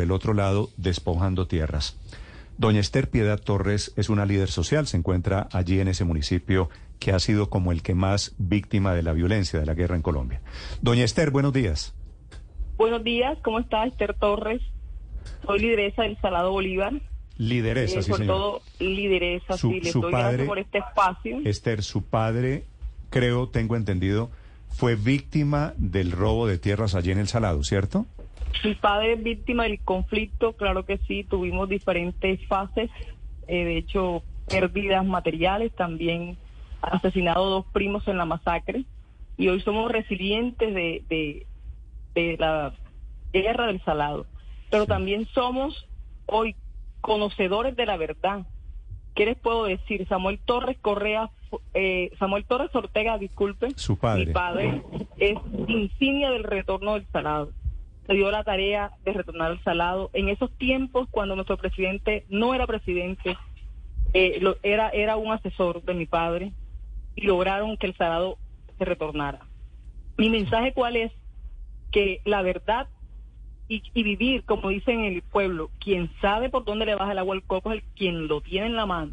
[0.00, 1.98] por el otro lado despojando tierras.
[2.56, 7.12] Doña Esther Piedad Torres es una líder social, se encuentra allí en ese municipio que
[7.12, 10.40] ha sido como el que más víctima de la violencia de la guerra en Colombia.
[10.80, 11.92] Doña Esther, buenos días.
[12.78, 14.62] Buenos días, ¿cómo está Esther Torres?
[15.44, 16.94] Soy lideresa del Salado Bolívar.
[17.36, 18.26] Lideresa, eh, sí, señor.
[18.26, 21.40] todo, lideresa, Su- sí, le su padre- por este espacio.
[21.44, 22.64] Esther, su padre,
[23.10, 24.30] creo, tengo entendido,
[24.70, 28.06] fue víctima del robo de tierras allí en el Salado, ¿cierto?
[28.64, 32.90] Mi padre es víctima del conflicto, claro que sí, tuvimos diferentes fases,
[33.48, 36.36] eh, de hecho, pérdidas materiales, también
[36.82, 38.84] asesinado dos primos en la masacre,
[39.38, 41.46] y hoy somos resilientes de, de,
[42.14, 42.74] de la
[43.32, 44.26] guerra del salado,
[44.70, 44.88] pero Sí.
[44.88, 45.86] también somos
[46.26, 46.54] hoy
[47.00, 48.46] conocedores de la verdad.
[49.14, 50.06] ¿Qué les puedo decir?
[50.08, 51.30] Samuel Torres Correa,
[51.74, 54.26] eh, Samuel Torres Ortega, disculpe, Su padre.
[54.26, 54.82] mi padre
[55.18, 57.50] es insignia del retorno del salado.
[58.06, 60.10] Se dio la tarea de retornar al salado.
[60.12, 63.36] En esos tiempos, cuando nuestro presidente no era presidente,
[64.14, 66.52] eh, lo- era, era un asesor de mi padre
[67.14, 68.38] y lograron que el salado
[68.78, 69.40] se retornara.
[70.16, 71.12] Mi mensaje cuál es?
[71.92, 72.88] Que la verdad
[73.68, 77.36] y, vivir, como dicen en el pueblo, quien sabe por dónde le baja el agua
[77.36, 79.12] al coco es el quien lo tiene en la mano.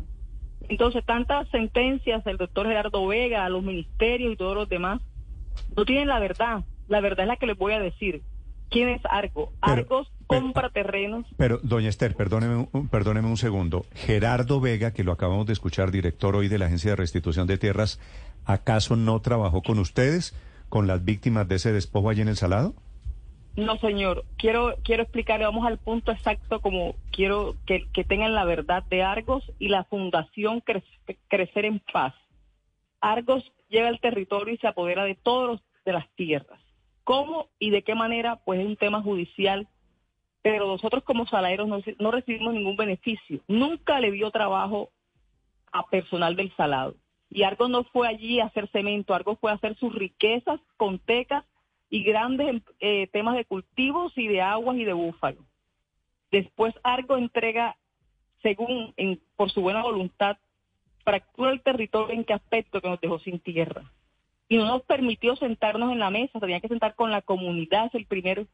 [0.67, 4.99] Entonces, tantas sentencias del doctor Gerardo Vega, los ministerios y todos los demás,
[5.75, 6.63] no tienen la verdad.
[6.87, 8.23] La verdad es la que les voy a decir.
[8.69, 9.51] ¿Quién es Argo?
[9.61, 11.25] Argos pero- compra terrenos.
[11.37, 13.85] Pero, doña Esther, perdóneme, un- perdóneme un segundo.
[13.95, 17.57] Gerardo Vega, que lo acabamos de escuchar, director hoy de la Agencia de Restitución de
[17.57, 17.99] Tierras,
[18.45, 20.35] ¿acaso no trabajó con ustedes,
[20.69, 22.73] con las víctimas de ese despojo allí en el Salado?
[23.55, 24.23] No, señor.
[24.37, 29.01] Quiero quiero explicarle, vamos al punto exacto, como quiero que, que tengan la verdad de
[29.01, 30.83] Argos y la Fundación Cre-
[31.29, 32.13] Crecer en Paz.
[33.01, 36.59] Argos llega al territorio y se apodera de todos los, de las tierras.
[37.07, 38.35] ¿Cómo y de qué manera?
[38.43, 39.65] Pues es un tema judicial,
[40.41, 43.39] pero nosotros como saladeros no, no recibimos ningún beneficio.
[43.47, 44.89] Nunca le dio trabajo
[45.71, 46.95] a personal del salado.
[47.29, 50.99] Y Argos no fue allí a hacer cemento, Argos fue a hacer sus riquezas con
[50.99, 51.45] tecas
[51.89, 55.45] y grandes eh, temas de cultivos y de aguas y de búfalo.
[56.29, 57.77] Después Argo entrega,
[58.41, 60.39] según en, por su buena voluntad,
[61.05, 63.93] fractura el territorio en qué aspecto que nos dejó sin tierra.
[64.49, 67.95] Y no nos permitió sentarnos en la mesa, tenían que sentar con la comunidad, es
[67.95, 68.47] el primer,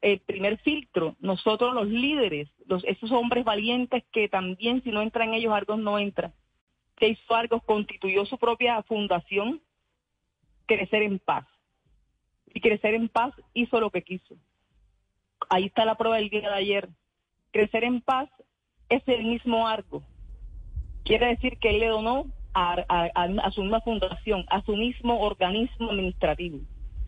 [0.00, 1.16] el primer filtro.
[1.20, 5.98] Nosotros los líderes, los, esos hombres valientes que también si no entran ellos, Argos no
[5.98, 6.32] entra.
[6.96, 9.60] Que hizo Argos, constituyó su propia fundación,
[10.66, 11.46] Crecer en Paz
[12.54, 14.36] y Crecer en Paz hizo lo que quiso.
[15.50, 16.88] Ahí está la prueba del día de ayer.
[17.50, 18.30] Crecer en Paz
[18.88, 20.02] es el mismo Argo.
[21.04, 25.20] Quiere decir que él le donó a, a- a- su misma fundación, a su mismo
[25.20, 26.58] organismo administrativo.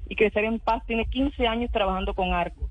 [0.09, 2.71] Y Crecer en Paz tiene 15 años trabajando con Argos.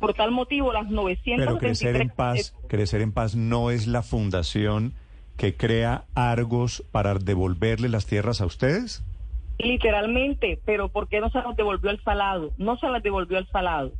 [0.00, 1.46] Por tal motivo, las 973...
[1.46, 4.92] Pero Crecer en Paz, eh, Crecer en Paz no es la fundación
[5.36, 9.02] que crea Argos para devolverle las tierras a ustedes.
[9.58, 12.52] Literalmente, pero ¿por qué no se las devolvió al salado?
[12.58, 13.92] No se las devolvió al salado.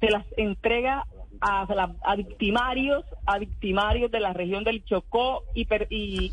[0.00, 1.06] Se las entrega
[1.40, 1.66] a,
[2.04, 6.32] a victimarios, a victimarios de la región del Chocó y, per- y,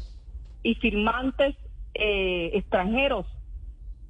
[0.63, 1.55] y firmantes
[1.93, 3.25] eh, extranjeros,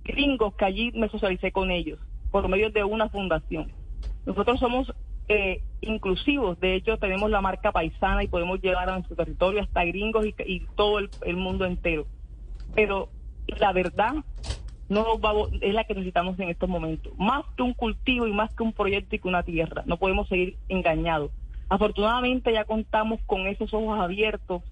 [0.03, 1.99] gringos, que allí me socialicé con ellos,
[2.31, 3.71] por medio de una fundación.
[4.25, 4.93] Nosotros somos
[5.27, 9.85] eh, inclusivos, de hecho tenemos la marca paisana y podemos llevar a nuestro territorio hasta
[9.85, 12.05] gringos y, todo el- el mundo entero
[12.75, 13.09] pero
[13.59, 14.13] la verdad
[14.89, 17.11] no va es la que necesitamos en estos momentos.
[17.17, 19.83] Más que un cultivo y más que un proyecto y que una tierra.
[19.85, 21.31] No podemos seguir engañados.
[21.69, 24.63] Afortunadamente ya contamos con esos ojos abiertos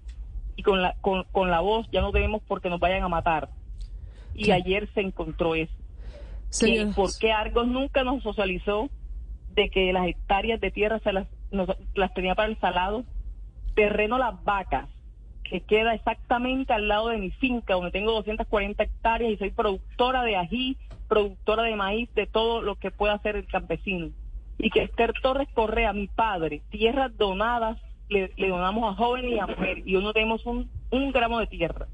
[0.60, 3.48] y con la, con, con la voz, ya no debemos porque nos vayan a matar.
[4.34, 5.72] Y ayer se encontró eso.
[6.66, 8.90] Que ¿Por qué Argos nunca nos socializó
[9.54, 13.04] de que las hectáreas de tierra se las, nos- las tenía para el salado?
[13.74, 14.88] Terreno Las Vacas,
[15.44, 20.22] que queda exactamente al lado de mi finca, donde tengo 240 hectáreas y soy productora
[20.24, 20.76] de ají,
[21.08, 24.10] productora de maíz, de todo lo que pueda hacer el campesino.
[24.58, 27.78] Y que Esther Torres Correa, mi padre, tierras donadas,
[28.10, 31.38] le, le donamos a jóvenes y a mujeres, y hoy no tenemos un, un gramo
[31.38, 31.86] de tierra.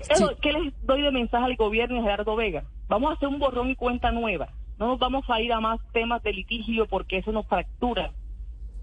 [0.00, 0.24] Sí.
[0.42, 2.64] ¿Qué les doy de mensaje al gobierno y a Gerardo Vega?
[2.88, 4.48] Vamos a hacer un borrón y cuenta nueva.
[4.78, 8.12] No nos vamos a ir a más temas de litigio porque eso nos fractura.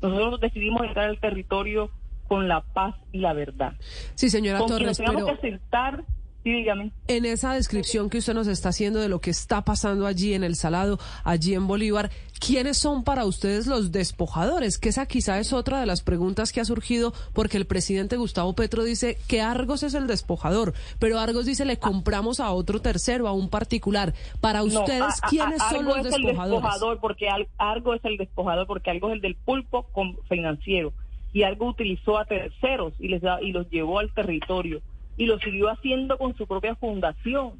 [0.02, 1.92] Nosotros decidimos entrar al territorio
[2.28, 3.74] con la paz y la verdad.
[4.16, 6.04] sí, señora con quien Torres, nos tengamos pero que sentar
[6.44, 6.92] Sí, dígame.
[7.08, 10.44] En esa descripción que usted nos está haciendo de lo que está pasando allí en
[10.44, 12.10] El Salado, allí en Bolívar,
[12.40, 14.80] ¿quiénes son para ustedes los despojadores?
[14.80, 18.54] Que esa quizá es otra de las preguntas que ha surgido porque el presidente Gustavo
[18.54, 23.28] Petro dice que Argos es el despojador, pero Argos dice le compramos a otro tercero,
[23.28, 24.16] a un particular.
[24.40, 26.58] Para ustedes, ¿quiénes son los es despojadores?
[26.58, 27.28] El despojador porque
[27.58, 29.86] Argos es el despojador porque algo es el del pulpo
[30.28, 30.92] financiero
[31.34, 34.82] y algo utilizó a terceros y les da, y los llevó al territorio
[35.18, 37.60] y lo siguió haciendo con su propia fundación.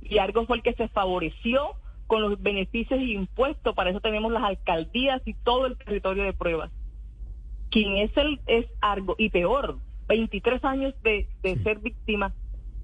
[0.00, 4.30] Y algo fue el que se favoreció con los beneficios y impuestos, para eso tenemos
[4.32, 6.70] las alcaldías y todo el territorio de pruebas.
[7.70, 9.78] Quien es el es Argos, y peor,
[10.08, 12.34] 23 años de, de ser víctima.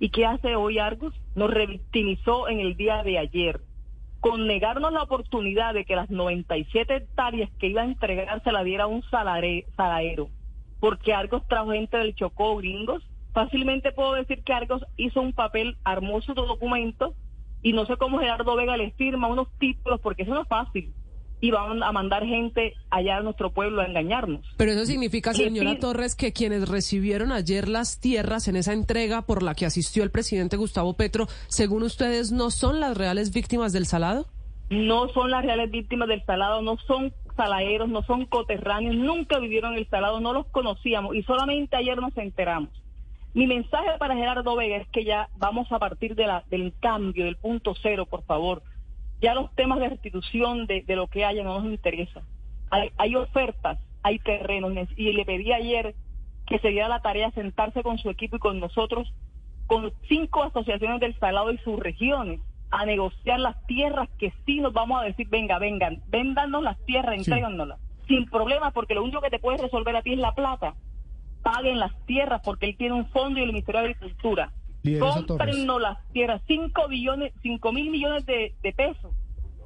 [0.00, 1.12] ¿Y qué hace hoy Argos?
[1.34, 3.60] Nos revictimizó en el día de ayer,
[4.20, 8.64] con negarnos la oportunidad de que las 97 hectáreas que iba a entregar se la
[8.64, 10.30] diera un saladero,
[10.80, 13.02] porque Argos trajo gente del Chocó, gringos,
[13.38, 17.14] Fácilmente puedo decir que Argos hizo un papel, hermoso su documento
[17.62, 20.92] y no sé cómo Gerardo Vega le firma unos títulos porque eso no es fácil
[21.40, 24.44] y van a mandar gente allá a nuestro pueblo a engañarnos.
[24.56, 29.44] Pero eso significa, señora Torres, que quienes recibieron ayer las tierras en esa entrega por
[29.44, 33.86] la que asistió el presidente Gustavo Petro, según ustedes, ¿no son las reales víctimas del
[33.86, 34.26] salado?
[34.68, 39.74] No son las reales víctimas del salado, no son saladeros, no son coterráneos, nunca vivieron
[39.74, 42.70] el salado, no los conocíamos y solamente ayer nos enteramos.
[43.34, 47.26] Mi mensaje para Gerardo Vega es que ya vamos a partir de la, del cambio,
[47.26, 48.62] del punto cero, por favor.
[49.20, 52.22] Ya los temas de restitución de, lo que haya no nos interesa.
[52.70, 55.94] Hay, ofertas, hay terrenos, y le pedí ayer
[56.46, 59.12] que se diera la tarea de sentarse con su equipo y con nosotros,
[59.66, 62.40] con cinco asociaciones del Salado y sus regiones,
[62.70, 67.16] a negociar las tierras que sí nos vamos a decir, venga, vengan, véndanos las tierras,
[67.16, 70.74] entréganoslas, sin problema, porque lo único que te puede resolver a ti es la plata
[71.42, 74.52] paguen las tierras porque él tiene un fondo y el Ministerio de Agricultura.
[74.98, 79.12] Cómprennos las tierras, 5 billones, 5 mil millones de, pesos.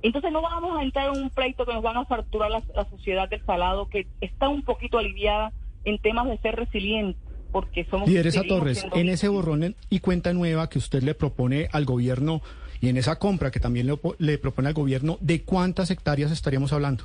[0.03, 3.29] Entonces no vamos a entrar en un pleito que nos van a facturar la, sociedad
[3.29, 5.53] del salado, que está un poquito aliviada
[5.85, 7.19] en temas de ser resiliente,
[7.53, 8.09] porque somos...
[8.09, 12.41] Lideresa Torres, en ese borrón y cuenta nueva que usted le propone al gobierno
[12.81, 16.73] y en esa compra que también le, le propone al gobierno, ¿de cuántas hectáreas estaríamos
[16.73, 17.05] hablando?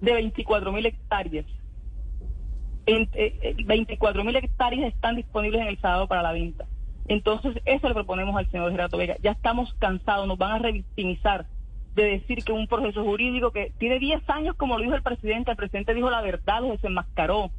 [0.00, 1.44] De 24 mil hectáreas.
[3.64, 6.66] 24 eh, mil hectáreas están disponibles en el sábado para la venta.
[7.06, 9.16] Entonces, eso le proponemos al señor Gerardo Vega.
[9.22, 11.46] Ya estamos cansados, nos van a revictimizar
[11.94, 15.50] de decir que un proceso jurídico que tiene 10 años, como lo dijo el presidente,
[15.50, 17.50] el presidente dijo la verdad, lo desenmascaró.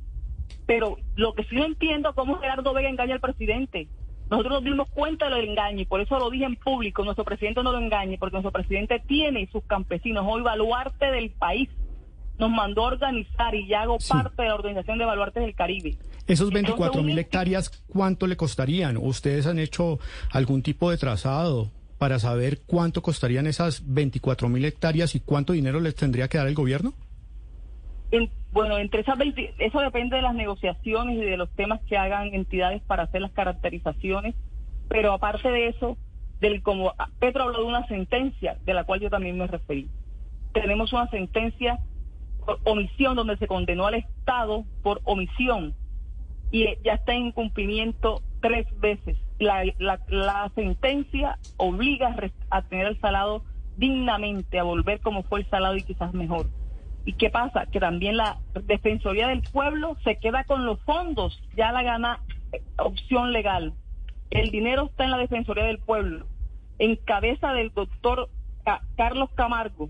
[0.65, 3.87] Pero lo que sí no entiendo, cómo Gerardo Vega engaña al presidente.
[4.29, 7.25] Nosotros nos dimos cuenta de lo engaño y por eso lo dije en público, nuestro
[7.25, 11.67] presidente no lo engañe, porque nuestro presidente tiene sus campesinos hoy baluarte del país
[12.39, 15.97] nos mandó a organizar y ya hago parte de la Organización de Baluartes del Caribe.
[16.25, 18.97] Esos 24 mil hectáreas, ¿cuánto le costarían?
[18.97, 19.99] ¿Ustedes han hecho
[20.31, 25.79] algún tipo de trazado para saber cuánto costarían esas 24 mil hectáreas y cuánto dinero
[25.81, 26.93] les tendría que dar el gobierno?
[28.51, 32.33] bueno, entre esas 20, eso depende de las negociaciones y de los temas que hagan
[32.33, 34.33] entidades para hacer las caracterizaciones,
[34.87, 35.97] pero aparte de eso,
[36.41, 39.87] del como Petro habló de una sentencia de la cual yo también me referí.
[40.51, 41.79] Tenemos una sentencia
[42.63, 45.75] omisión, donde se condenó al Estado por omisión
[46.51, 49.17] y ya está en cumplimiento tres veces.
[49.39, 52.15] La, la, sentencia obliga
[52.49, 53.43] a tener el salado
[53.77, 56.47] dignamente, a volver como fue el salado y quizás mejor.
[57.05, 57.65] ¿Y qué pasa?
[57.67, 62.19] Que también la Defensoría del Pueblo se queda con los fondos, ya la gana
[62.51, 63.73] eh, opción legal.
[64.29, 66.25] El dinero está en la Defensoría del Pueblo,
[66.77, 68.29] en cabeza del doctor
[68.95, 69.89] Carlos Camargo,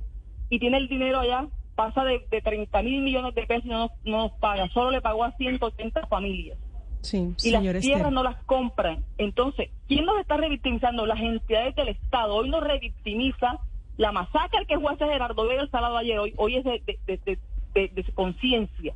[0.49, 1.47] y tiene el dinero allá
[1.79, 5.23] pasa de, de 30 mil millones de pesos y no, nos paga, solo le pagó
[5.23, 6.57] a 180 familias.
[6.99, 9.05] Sí, y las tierras no las compran.
[9.17, 11.05] Entonces, ¿quién nos está revictimizando?
[11.05, 12.35] Las entidades del Estado.
[12.35, 13.59] Hoy nos revictimiza
[13.95, 16.19] la masacre que fue Gerardo Vega el sábado ayer.
[16.19, 18.93] Hoy, hoy es de, de, conciencia.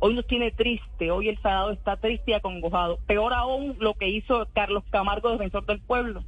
[0.00, 1.12] Hoy nos tiene triste.
[1.12, 2.98] Hoy el sábado está triste y acongojado.
[3.06, 6.24] Peor aún lo que hizo Carlos Camargo, defensor del pueblo.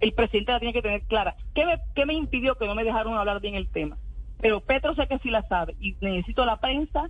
[0.00, 1.36] El presidente la tiene que tener clara.
[1.54, 3.98] ¿Qué me, qué me impidió que no me dejaron hablar bien el tema?
[4.40, 7.08] Pero Petro sé que sí la sabe y necesito la prensa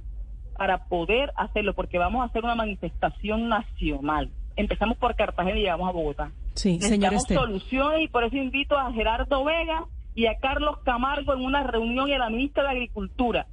[0.57, 4.31] para poder hacerlo, porque vamos a hacer una manifestación nacional.
[4.57, 6.33] Empezamos por Cartagena y llegamos a Bogotá.
[6.55, 11.43] Sí, Necesitamos soluciones y por eso invito a Gerardo Vega y a Carlos Camargo en
[11.43, 13.47] una reunión y a la ministra de Agricultura,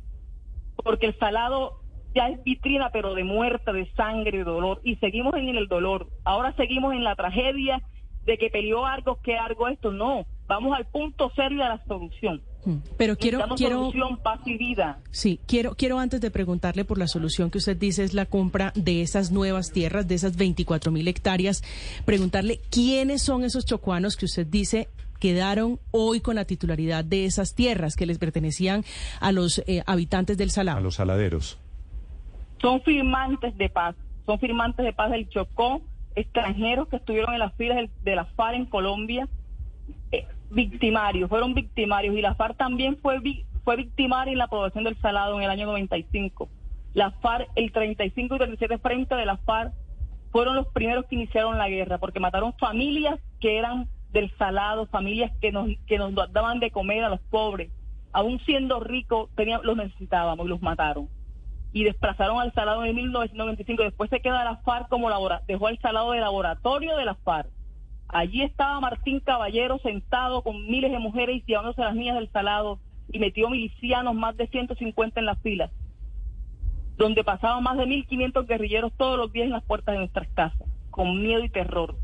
[0.77, 1.82] porque el salado
[2.15, 6.08] ya es vitrina, pero de muerte, de sangre, de dolor, y seguimos en el dolor.
[6.24, 7.82] Ahora seguimos en la tragedia
[8.24, 12.42] de que peleó algo, que algo esto, no Vamos al punto serio de la solución.
[12.65, 12.77] Mm.
[12.98, 15.00] Pero quiero, quiero solución, paz y vida.
[15.12, 18.72] Sí, quiero, quiero antes de preguntarle por la solución que usted dice es la compra
[18.75, 21.63] de esas nuevas tierras, de esas 24 mil hectáreas,
[22.05, 24.89] preguntarle quiénes son esos chocuanos que usted dice
[25.20, 28.84] quedaron hoy con la titularidad de esas tierras que les pertenecían
[29.22, 30.79] a los eh, habitantes del Salado.
[30.79, 31.58] A los saladeros.
[32.60, 35.82] Son firmantes de paz, son firmantes de paz del Chocó,
[36.15, 39.29] extranjeros que estuvieron en las filas de la FARC en Colombia,
[40.12, 43.20] eh, victimarios, fueron victimarios y la FARC también fue,
[43.64, 46.50] fue victimaria en la población del Salado en el año 95.
[46.94, 49.74] La FARC, el 35 y 37 frente de la FARC
[50.32, 55.32] fueron los primeros que iniciaron la guerra porque mataron familias que eran del Salado, familias
[55.42, 57.72] que nos, que nos daban de comer a los pobres.
[58.12, 61.10] Aún siendo ricos, teníamos, los necesitábamos y los mataron.
[61.72, 63.84] Y desplazaron al Salado en 1995.
[63.84, 67.50] Después se queda la FARC como laboratorio, dejó al Salado de laboratorio de la FARC
[68.13, 72.29] Allí estaba Martín Caballero sentado con miles de mujeres y llevándose a las niñas del
[72.29, 72.79] salado
[73.12, 75.72] y metió milicianos, más de 150 en las filas,
[76.96, 80.67] donde pasaban más de 1.500 guerrilleros todos los días en las puertas de nuestras casas,
[80.91, 81.96] con miedo y terror.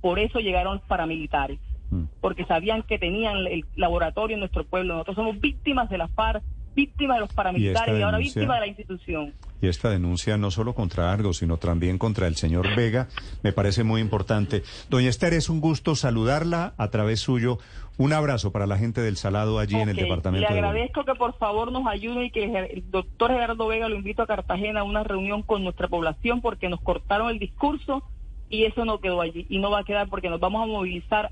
[0.00, 2.02] Por eso llegaron los paramilitares, mm.
[2.20, 4.94] porque sabían que tenían el laboratorio en nuestro pueblo.
[4.94, 6.42] Nosotros somos víctimas de la FARC,
[6.74, 9.32] víctimas de los paramilitares y, ahora víctimas de la institución
[9.64, 13.08] y esta denuncia no solo contra Argos, sino también contra el señor Vega,
[13.42, 14.62] me parece muy importante.
[14.90, 17.58] Doña Esther, es un gusto saludarla a través suyo.
[17.96, 20.48] Un abrazo para la gente del Salado allí en el departamento.
[20.50, 24.22] Le agradezco que por favor nos ayude y que el doctor Gerardo Vega lo invito
[24.22, 28.02] a Cartagena a una reunión con nuestra población porque nos cortaron el discurso
[28.50, 31.30] y eso no quedó allí y no va a quedar porque nos vamos a movilizar.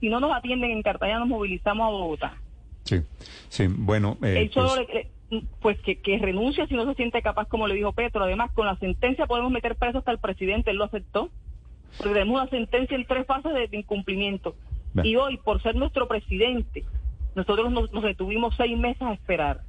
[0.00, 2.34] Si no nos atienden en Cartagena, nos movilizamos a Bogotá.
[2.84, 3.00] Sí,
[3.48, 4.18] sí, bueno.
[4.22, 4.66] Eh, pues
[5.60, 8.24] pues que, que renuncia si no se siente capaz, como le dijo Petro.
[8.24, 11.30] Además, con la sentencia podemos meter preso hasta el presidente, él lo aceptó.
[11.98, 14.54] Porque tenemos una sentencia en tres fases de, incumplimiento.
[15.02, 16.84] Y hoy, por ser nuestro presidente,
[17.34, 19.62] nosotros nos, detuvimos seis meses a esperar.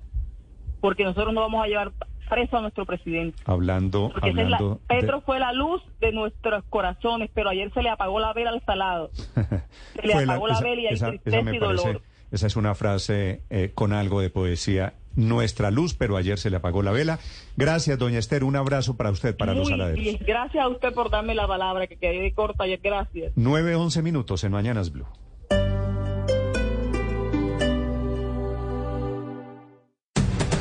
[0.80, 1.92] Porque nosotros no vamos a llevar
[2.30, 3.38] preso a nuestro presidente.
[3.46, 8.34] Hablando, hablando Petro fue la luz de nuestros corazones, pero ayer se le apagó la
[8.34, 9.12] vela al salado.
[9.96, 12.02] Se le apagó la, vela y hay tristeza y dolor.
[12.32, 16.58] esa es una frase eh, con algo de poesía nuestra luz, pero ayer se le
[16.58, 17.20] apagó la vela.
[17.58, 18.44] Gracias, doña Esther.
[18.44, 20.20] Un abrazo para usted, para los saladeros.
[20.26, 22.80] Gracias a usted por darme la palabra, que quedé corta ayer.
[22.82, 23.34] Gracias.
[23.36, 25.06] 9, 11 minutos en Mañanas Blue.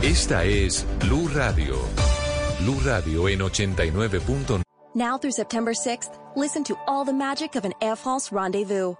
[0.03, 1.77] Esta es Blue Radio.
[2.61, 4.63] Blue Radio en 89.9.
[4.95, 8.97] Now through September 6th, listen to all the magic of an Air France rendezvous.